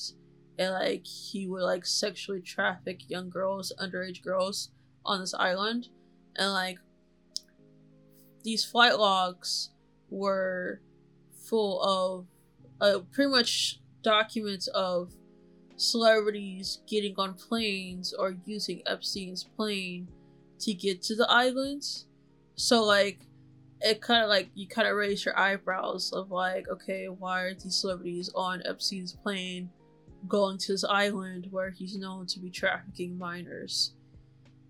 and 0.57 0.73
like 0.73 1.05
he 1.05 1.47
would 1.47 1.61
like 1.61 1.85
sexually 1.85 2.41
traffic 2.41 3.09
young 3.09 3.29
girls, 3.29 3.71
underage 3.79 4.23
girls 4.23 4.71
on 5.05 5.19
this 5.19 5.33
island, 5.33 5.89
and 6.35 6.51
like 6.51 6.77
these 8.43 8.65
flight 8.65 8.97
logs 8.97 9.72
were 10.13 10.79
full 11.33 11.81
of 11.81 12.25
uh, 12.79 12.99
pretty 13.11 13.31
much 13.31 13.79
documents 14.03 14.67
of 14.67 15.11
celebrities 15.75 16.81
getting 16.87 17.15
on 17.17 17.33
planes 17.33 18.13
or 18.13 18.35
using 18.45 18.81
Epstein's 18.85 19.43
plane 19.43 20.07
to 20.59 20.73
get 20.73 21.01
to 21.01 21.15
the 21.15 21.29
islands. 21.29 22.05
So 22.55 22.83
like 22.83 23.19
it 23.81 24.01
kind 24.01 24.23
of 24.23 24.29
like 24.29 24.49
you 24.53 24.67
kind 24.67 24.87
of 24.87 24.95
raise 24.95 25.25
your 25.25 25.37
eyebrows 25.37 26.13
of 26.13 26.31
like, 26.31 26.69
okay, 26.69 27.07
why 27.07 27.41
are 27.41 27.53
these 27.53 27.75
celebrities 27.75 28.29
on 28.33 28.61
Epstein's 28.65 29.13
plane 29.13 29.69
going 30.27 30.57
to 30.57 30.71
this 30.71 30.85
island 30.85 31.47
where 31.51 31.69
he's 31.69 31.97
known 31.97 32.25
to 32.27 32.39
be 32.39 32.49
trafficking 32.49 33.17
minors? 33.17 33.93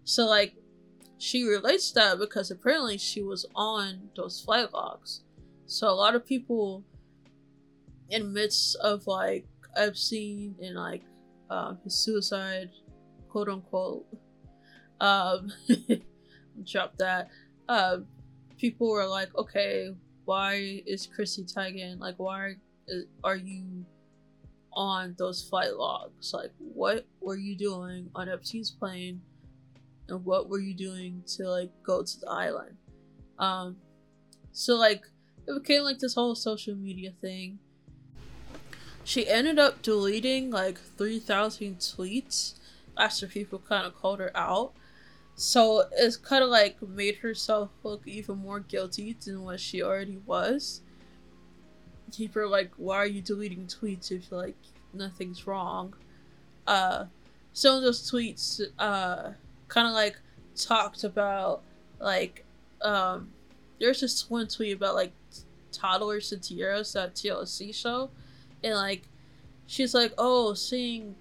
So 0.03 0.25
like 0.25 0.55
she 1.17 1.43
relates 1.43 1.91
that 1.91 2.17
because 2.17 2.49
apparently 2.49 2.97
she 2.97 3.21
was 3.21 3.45
on 3.55 4.09
those 4.15 4.41
flight 4.41 4.73
logs. 4.73 5.21
So 5.73 5.89
a 5.89 5.97
lot 6.05 6.13
of 6.13 6.23
people 6.23 6.83
in 8.11 8.31
midst 8.31 8.75
of 8.75 9.07
like 9.07 9.47
Epstein 9.75 10.53
and 10.61 10.75
like 10.75 11.01
um, 11.49 11.79
his 11.83 11.95
suicide, 11.95 12.69
quote 13.27 13.49
unquote, 13.49 14.05
um, 15.01 15.51
drop 16.63 16.95
that. 16.97 17.29
Uh, 17.67 18.01
people 18.59 18.87
were 18.91 19.07
like, 19.07 19.35
okay, 19.35 19.89
why 20.25 20.83
is 20.85 21.07
Chrissy 21.07 21.43
Teigen 21.43 21.99
like? 21.99 22.19
Why 22.19 22.53
are 23.23 23.35
you 23.35 23.83
on 24.73 25.15
those 25.17 25.41
flight 25.41 25.73
logs? 25.75 26.35
Like, 26.35 26.51
what 26.59 27.07
were 27.19 27.35
you 27.35 27.57
doing 27.57 28.11
on 28.13 28.29
Epstein's 28.29 28.69
plane? 28.69 29.21
And 30.07 30.23
what 30.23 30.49
were 30.49 30.59
you 30.59 30.75
doing 30.75 31.23
to 31.35 31.49
like 31.49 31.71
go 31.81 32.03
to 32.03 32.19
the 32.19 32.29
island? 32.29 32.77
Um, 33.39 33.77
so 34.51 34.75
like 34.75 35.05
it 35.47 35.53
became 35.53 35.83
like 35.83 35.99
this 35.99 36.15
whole 36.15 36.35
social 36.35 36.75
media 36.75 37.11
thing. 37.21 37.59
She 39.03 39.27
ended 39.27 39.59
up 39.59 39.81
deleting 39.81 40.49
like 40.49 40.77
3,000 40.79 41.79
tweets 41.79 42.53
after 42.97 43.27
people 43.27 43.59
kind 43.59 43.85
of 43.85 43.95
called 43.95 44.19
her 44.19 44.31
out. 44.35 44.73
So 45.35 45.85
it's 45.91 46.15
kind 46.15 46.43
of 46.43 46.49
like 46.49 46.81
made 46.81 47.17
herself 47.17 47.69
look 47.83 48.07
even 48.07 48.37
more 48.37 48.59
guilty 48.59 49.17
than 49.25 49.43
what 49.43 49.59
she 49.59 49.81
already 49.81 50.17
was. 50.25 50.81
People 52.15 52.43
are 52.43 52.47
like, 52.47 52.71
why 52.77 52.97
are 52.97 53.07
you 53.07 53.21
deleting 53.21 53.65
tweets 53.65 54.11
if 54.11 54.31
like 54.31 54.55
nothing's 54.93 55.47
wrong? 55.47 55.95
Uh, 56.67 57.05
some 57.51 57.75
of 57.75 57.81
those 57.81 58.09
tweets 58.09 58.61
uh, 58.79 59.31
kind 59.67 59.87
of 59.87 59.93
like 59.93 60.17
talked 60.55 61.03
about 61.03 61.63
like 61.99 62.45
um, 62.81 63.32
there's 63.79 64.01
this 64.01 64.29
one 64.29 64.47
tweet 64.47 64.75
about 64.75 64.95
like 64.95 65.13
toddlers 65.71 66.31
and 66.31 66.41
tiaras 66.41 66.93
that 66.93 67.15
TLC 67.15 67.73
show, 67.73 68.09
and 68.63 68.75
like 68.75 69.03
she's 69.67 69.93
like, 69.93 70.13
oh, 70.17 70.53
seeing 70.53 71.15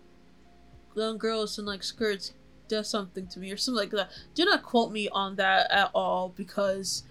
young 0.94 1.18
girls 1.18 1.58
in 1.58 1.64
like 1.64 1.82
skirts 1.82 2.32
does 2.68 2.88
something 2.88 3.26
to 3.26 3.38
me 3.38 3.50
or 3.50 3.56
something 3.56 3.78
like 3.78 3.90
that. 3.90 4.10
Do 4.34 4.44
not 4.44 4.62
quote 4.62 4.92
me 4.92 5.08
on 5.08 5.36
that 5.36 5.70
at 5.70 5.90
all 5.94 6.32
because 6.36 7.04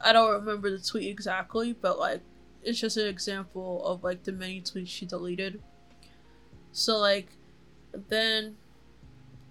I 0.00 0.12
don't 0.12 0.32
remember 0.32 0.70
the 0.70 0.78
tweet 0.78 1.08
exactly, 1.08 1.72
but 1.72 1.98
like 1.98 2.20
it's 2.62 2.80
just 2.80 2.96
an 2.96 3.06
example 3.06 3.84
of 3.84 4.04
like 4.04 4.24
the 4.24 4.32
many 4.32 4.60
tweets 4.60 4.88
she 4.88 5.06
deleted. 5.06 5.60
So 6.72 6.98
like 6.98 7.28
then 8.08 8.56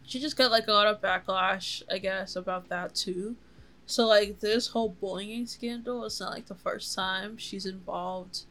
she 0.04 0.20
just 0.20 0.38
got 0.38 0.52
like 0.52 0.68
a 0.68 0.72
lot 0.72 0.88
of 0.88 1.02
backlash, 1.02 1.82
I 1.92 1.98
guess, 1.98 2.36
about 2.36 2.70
that 2.70 2.96
too. 2.96 3.36
So 3.90 4.06
like 4.06 4.42
this 4.42 4.68
whole 4.68 4.90
bullying 4.90 5.46
scandal 5.46 6.04
is 6.04 6.20
not 6.20 6.34
like 6.34 6.48
the 6.48 6.56
first 6.56 6.94
time 6.94 7.38
she's 7.38 7.66
involved 7.66 8.42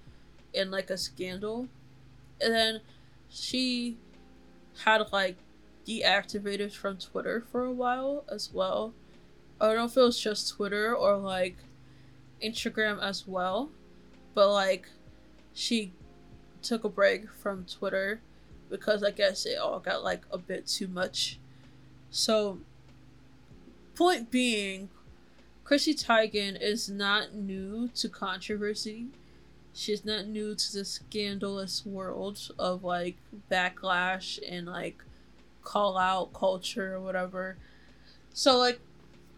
in 0.55 0.71
like 0.71 0.89
a 0.89 0.97
scandal. 0.97 1.69
And 2.41 2.55
then 2.55 2.81
she 3.29 3.99
had 4.85 5.03
like 5.13 5.37
deactivated 5.87 6.73
from 6.73 6.97
Twitter 6.97 7.45
for 7.53 7.65
a 7.65 7.71
while 7.71 8.25
as 8.33 8.51
well. 8.53 8.95
I 9.61 9.67
don't 9.67 9.77
know 9.77 9.85
if 9.85 9.97
it 9.99 10.01
was 10.01 10.19
just 10.19 10.57
Twitter 10.57 10.97
or 10.97 11.19
like 11.19 11.57
Instagram 12.43 13.01
as 13.03 13.29
well. 13.29 13.69
But 14.35 14.51
like 14.51 14.89
she 15.53 15.93
took 16.63 16.83
a 16.83 16.89
break 16.89 17.31
from 17.31 17.67
Twitter 17.67 18.23
because 18.71 19.03
I 19.03 19.11
guess 19.11 19.45
it 19.45 19.59
all 19.59 19.81
got 19.81 20.03
like 20.03 20.23
a 20.31 20.39
bit 20.39 20.67
too 20.67 20.89
much. 20.89 21.39
So 22.11 22.59
point 23.95 24.31
being 24.31 24.89
Chrissy 25.67 25.97
Teigen 25.97 26.57
is 26.61 26.89
not 26.89 27.35
new 27.35 27.89
to 27.97 28.09
controversy. 28.09 29.07
She's 29.75 30.05
not 30.05 30.29
new 30.29 30.55
to 30.55 30.73
the 30.73 30.85
scandalous 30.85 31.85
world 31.85 32.39
of 32.57 32.85
like 32.85 33.17
backlash 33.51 34.39
and 34.49 34.69
like 34.69 35.03
call 35.65 35.99
out 35.99 36.33
culture 36.33 36.95
or 36.95 37.01
whatever. 37.01 37.57
So 38.33 38.59
like 38.59 38.79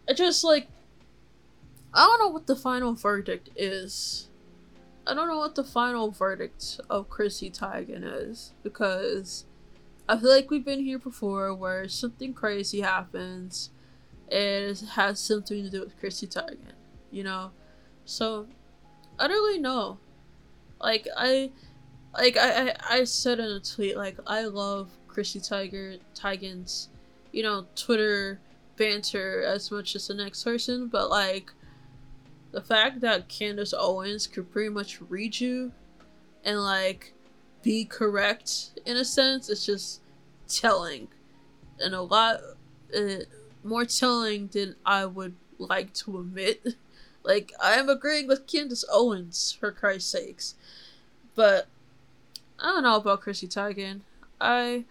I 0.07 0.12
just 0.12 0.45
like 0.45 0.69
I 1.95 2.05
don't 2.05 2.19
know 2.19 2.29
what 2.29 2.47
the 2.47 2.57
final 2.57 2.93
verdict 2.93 3.49
is. 3.57 4.29
I 5.07 5.14
don't 5.14 5.29
know 5.29 5.38
what 5.38 5.55
the 5.55 5.64
final 5.64 6.11
verdict 6.11 6.79
of 6.91 7.09
Chrissy 7.09 7.51
Teigen 7.51 8.03
is 8.05 8.53
because 8.62 9.47
I 10.07 10.19
feel 10.19 10.29
like 10.29 10.51
we've 10.51 10.62
been 10.62 10.85
here 10.85 10.99
before 10.99 11.55
where 11.55 11.88
something 11.88 12.35
crazy 12.35 12.83
happens 12.83 13.71
it 14.31 14.81
has 14.95 15.19
something 15.21 15.62
to 15.64 15.71
do 15.71 15.81
with 15.81 15.99
Chrissy 15.99 16.27
Teigen, 16.27 16.59
you 17.11 17.25
know? 17.25 17.51
So 18.05 18.47
I 19.19 19.29
don't 19.29 19.37
really 19.37 19.61
know. 19.61 19.99
Like 20.81 21.07
I 21.17 21.51
like 22.14 22.37
I, 22.37 22.69
I, 22.69 22.77
I 22.91 23.05
said 23.05 23.38
in 23.38 23.47
a 23.47 23.61
tweet, 23.61 23.97
like 23.97 24.19
I 24.27 24.45
love 24.45 24.91
Chrissy 25.07 25.41
Tiger 25.41 25.97
Teigen's, 26.14 26.88
you 27.33 27.43
know, 27.43 27.67
Twitter 27.75 28.41
banter 28.77 29.43
as 29.43 29.71
much 29.71 29.97
as 29.97 30.07
the 30.09 30.14
next 30.14 30.45
person, 30.45 30.87
but 30.87 31.11
like 31.11 31.53
the 32.53 32.61
fact 32.61 33.01
that 33.01 33.29
Candace 33.29 33.75
Owens 33.77 34.27
could 34.27 34.51
pretty 34.51 34.71
much 34.71 35.01
read 35.09 35.38
you 35.38 35.73
and 36.45 36.61
like 36.61 37.12
be 37.62 37.85
correct 37.85 38.81
in 38.87 38.97
a 38.97 39.05
sense, 39.05 39.51
it's 39.51 39.67
just 39.67 40.01
telling. 40.49 41.09
And 41.81 41.95
a 41.95 42.03
lot 42.03 42.41
uh, 42.97 43.25
more 43.64 43.85
telling 43.85 44.49
than 44.49 44.77
I 44.85 45.07
would 45.07 45.35
like 45.59 45.92
to 45.94 46.18
admit. 46.18 46.75
like, 47.25 47.53
I 47.62 47.75
am 47.75 47.88
agreeing 47.88 48.27
with 48.27 48.47
Candace 48.47 48.85
Owens, 48.90 49.57
for 49.59 49.73
Christ's 49.73 50.11
sakes. 50.11 50.55
But 51.35 51.68
I 52.59 52.73
don't 52.73 52.83
know 52.83 52.97
about 52.97 53.21
Chrissy 53.21 53.47
Teigen. 53.47 54.01
I 54.40 54.85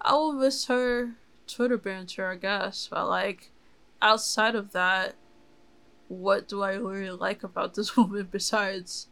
I 0.00 0.14
will 0.14 0.32
miss 0.32 0.66
her 0.66 1.12
Twitter 1.46 1.76
banter, 1.76 2.30
I 2.30 2.36
guess. 2.36 2.88
But 2.90 3.08
like 3.08 3.50
outside 4.00 4.54
of 4.54 4.72
that, 4.72 5.14
what 6.08 6.48
do 6.48 6.62
I 6.62 6.74
really 6.74 7.10
like 7.10 7.42
about 7.42 7.74
this 7.74 7.96
woman 7.96 8.28
besides, 8.30 9.08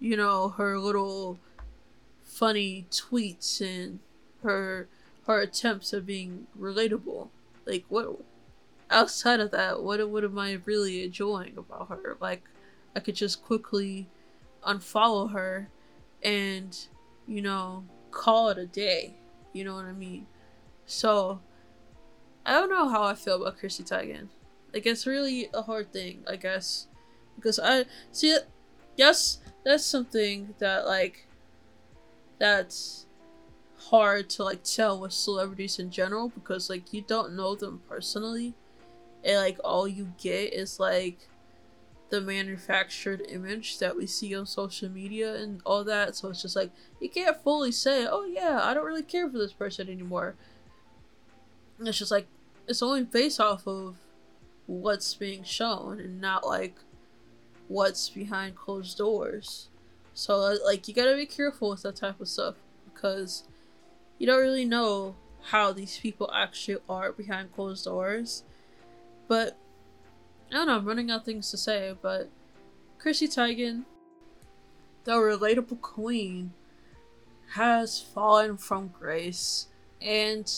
you 0.00 0.16
know, 0.16 0.50
her 0.50 0.78
little 0.78 1.38
funny 2.22 2.86
tweets 2.90 3.60
and 3.60 3.98
her 4.42 4.88
her 5.26 5.40
attempts 5.40 5.92
at 5.92 6.06
being 6.06 6.46
relatable? 6.58 7.28
Like 7.66 7.84
what 7.88 8.18
outside 8.90 9.40
of 9.40 9.50
that, 9.52 9.82
what 9.82 10.08
what 10.08 10.24
am 10.24 10.38
I 10.38 10.58
really 10.64 11.04
enjoying 11.04 11.56
about 11.56 11.88
her? 11.88 12.16
Like 12.20 12.42
I 12.94 13.00
could 13.00 13.14
just 13.14 13.42
quickly 13.42 14.08
unfollow 14.66 15.32
her 15.32 15.68
and, 16.22 16.76
you 17.26 17.42
know, 17.42 17.84
call 18.10 18.50
it 18.50 18.58
a 18.58 18.66
day. 18.66 19.14
You 19.52 19.64
know 19.64 19.74
what 19.74 19.84
I 19.84 19.92
mean? 19.92 20.26
So 20.86 21.40
I 22.44 22.52
don't 22.52 22.70
know 22.70 22.88
how 22.88 23.04
I 23.04 23.14
feel 23.14 23.40
about 23.40 23.58
Chrissy 23.58 23.84
Teigen. 23.84 24.28
Like 24.72 24.86
it's 24.86 25.06
really 25.06 25.48
a 25.52 25.62
hard 25.62 25.92
thing, 25.92 26.24
I 26.28 26.36
guess, 26.36 26.86
because 27.36 27.58
I 27.58 27.84
see. 28.10 28.36
Yes, 28.96 29.38
that's 29.64 29.84
something 29.84 30.54
that 30.58 30.86
like 30.86 31.26
that's 32.38 33.06
hard 33.90 34.30
to 34.30 34.44
like 34.44 34.62
tell 34.64 34.98
with 35.00 35.12
celebrities 35.12 35.78
in 35.78 35.90
general 35.90 36.28
because 36.28 36.70
like 36.70 36.92
you 36.92 37.02
don't 37.02 37.34
know 37.34 37.54
them 37.54 37.80
personally, 37.88 38.54
and 39.24 39.36
like 39.36 39.58
all 39.64 39.86
you 39.86 40.12
get 40.18 40.52
is 40.52 40.80
like 40.80 41.18
the 42.10 42.20
manufactured 42.20 43.22
image 43.28 43.78
that 43.78 43.96
we 43.96 44.06
see 44.06 44.34
on 44.34 44.44
social 44.46 44.88
media 44.90 45.34
and 45.34 45.62
all 45.64 45.82
that. 45.84 46.14
So 46.14 46.28
it's 46.28 46.42
just 46.42 46.56
like 46.56 46.70
you 47.00 47.08
can't 47.08 47.42
fully 47.42 47.72
say, 47.72 48.06
"Oh 48.06 48.24
yeah, 48.24 48.60
I 48.62 48.74
don't 48.74 48.84
really 48.84 49.02
care 49.02 49.28
for 49.30 49.38
this 49.38 49.52
person 49.52 49.88
anymore." 49.88 50.34
it's 51.88 51.98
just 51.98 52.10
like 52.10 52.26
it's 52.68 52.82
only 52.82 53.02
based 53.02 53.40
off 53.40 53.66
of 53.66 53.96
what's 54.66 55.14
being 55.14 55.42
shown 55.42 55.98
and 55.98 56.20
not 56.20 56.46
like 56.46 56.76
what's 57.68 58.08
behind 58.08 58.54
closed 58.54 58.98
doors. 58.98 59.68
So 60.14 60.56
like 60.64 60.86
you 60.88 60.94
gotta 60.94 61.16
be 61.16 61.26
careful 61.26 61.70
with 61.70 61.82
that 61.82 61.96
type 61.96 62.20
of 62.20 62.28
stuff 62.28 62.54
because 62.84 63.44
you 64.18 64.26
don't 64.26 64.40
really 64.40 64.64
know 64.64 65.14
how 65.42 65.72
these 65.72 65.98
people 65.98 66.30
actually 66.32 66.78
are 66.88 67.12
behind 67.12 67.52
closed 67.52 67.84
doors. 67.84 68.44
But 69.28 69.56
I 70.50 70.54
don't 70.54 70.66
know, 70.66 70.76
I'm 70.76 70.84
running 70.84 71.10
out 71.10 71.20
of 71.20 71.24
things 71.24 71.50
to 71.50 71.56
say, 71.56 71.94
but 72.00 72.28
Chrissy 72.98 73.28
Teigen, 73.28 73.84
the 75.04 75.12
relatable 75.12 75.80
queen, 75.80 76.52
has 77.54 78.00
fallen 78.00 78.56
from 78.56 78.88
grace. 78.88 79.68
And 80.00 80.50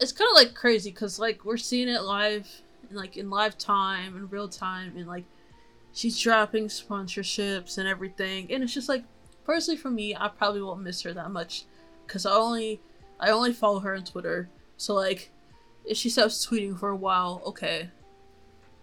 it's 0.00 0.12
kind 0.12 0.28
of 0.30 0.34
like 0.34 0.54
crazy 0.54 0.90
because 0.90 1.18
like 1.18 1.44
we're 1.44 1.56
seeing 1.58 1.88
it 1.88 2.02
live 2.02 2.48
and, 2.88 2.98
like 2.98 3.16
in 3.16 3.30
live 3.30 3.56
time 3.58 4.16
in 4.16 4.28
real 4.28 4.48
time 4.48 4.94
and 4.96 5.06
like 5.06 5.24
she's 5.92 6.18
dropping 6.18 6.66
sponsorships 6.66 7.78
and 7.78 7.86
everything 7.86 8.50
and 8.50 8.62
it's 8.62 8.74
just 8.74 8.88
like 8.88 9.04
personally 9.44 9.76
for 9.76 9.90
me 9.90 10.16
i 10.16 10.26
probably 10.26 10.62
won't 10.62 10.80
miss 10.80 11.02
her 11.02 11.12
that 11.12 11.30
much 11.30 11.64
because 12.10 12.26
i 12.26 12.32
only 12.32 12.80
i 13.20 13.30
only 13.30 13.52
follow 13.52 13.78
her 13.78 13.94
on 13.94 14.02
twitter. 14.02 14.48
So 14.76 14.94
like 14.94 15.30
if 15.84 15.96
she 15.96 16.10
stops 16.10 16.44
tweeting 16.44 16.78
for 16.78 16.88
a 16.90 16.96
while 16.96 17.40
okay. 17.46 17.90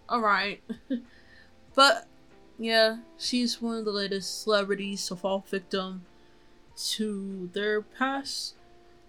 All 0.08 0.20
right 0.20 0.62
but 1.74 2.08
yeah 2.58 2.98
she's 3.18 3.60
one 3.60 3.76
of 3.76 3.84
the 3.84 3.92
latest 3.92 4.42
celebrities 4.42 5.06
to 5.06 5.16
fall 5.16 5.44
victim 5.46 6.06
to 6.76 7.50
their 7.52 7.82
past 7.82 8.54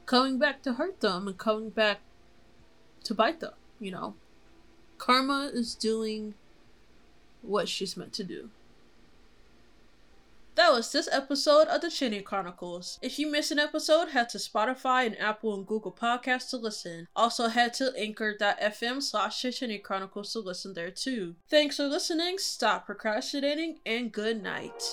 coming 0.05 0.37
back 0.37 0.61
to 0.63 0.73
hurt 0.73 0.99
them 0.99 1.27
and 1.27 1.37
coming 1.37 1.69
back 1.69 1.99
to 3.05 3.13
bite 3.13 3.39
them 3.39 3.53
you 3.79 3.91
know? 3.91 4.15
Karma 4.97 5.49
is 5.53 5.73
doing 5.73 6.33
what 7.41 7.69
she's 7.69 7.95
meant 7.95 8.11
to 8.13 8.23
do. 8.25 8.49
That 10.69 10.75
was 10.75 10.91
this 10.91 11.09
episode 11.11 11.67
of 11.67 11.81
the 11.81 11.89
Chinny 11.89 12.21
Chronicles. 12.21 12.99
If 13.01 13.17
you 13.17 13.25
missed 13.25 13.49
an 13.49 13.57
episode, 13.57 14.09
head 14.09 14.29
to 14.29 14.37
Spotify 14.37 15.07
and 15.07 15.19
Apple 15.19 15.55
and 15.55 15.65
Google 15.65 15.91
Podcasts 15.91 16.51
to 16.51 16.57
listen. 16.57 17.07
Also 17.15 17.47
head 17.47 17.73
to 17.73 17.91
anchor.fm 17.97 19.01
slash 19.01 19.41
Chinny 19.41 19.79
Chronicles 19.79 20.31
to 20.33 20.39
listen 20.39 20.75
there 20.75 20.91
too. 20.91 21.33
Thanks 21.49 21.77
for 21.77 21.87
listening, 21.87 22.37
stop 22.37 22.85
procrastinating, 22.85 23.79
and 23.83 24.11
good 24.11 24.43
night. 24.43 24.83